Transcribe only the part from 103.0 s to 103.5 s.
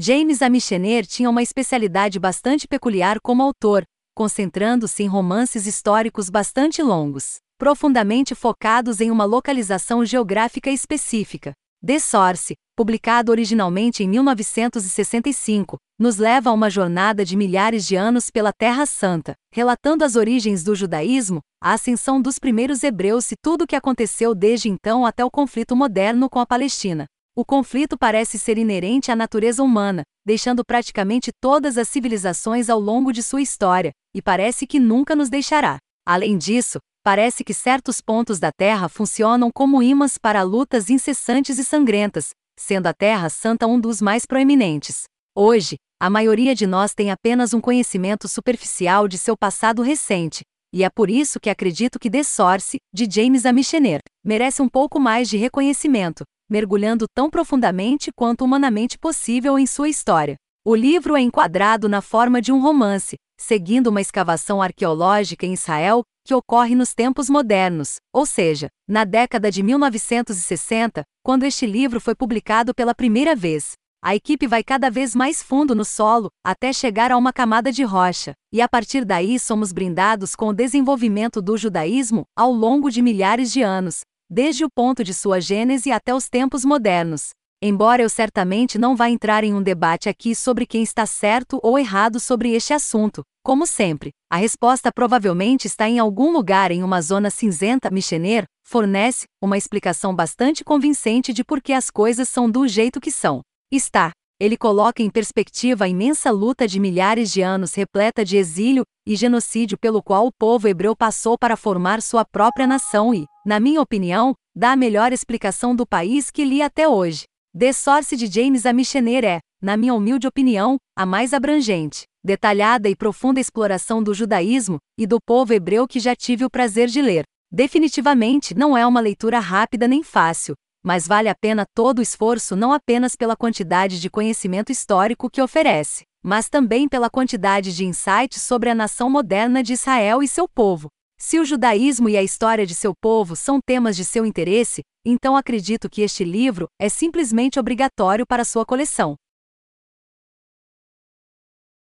que são.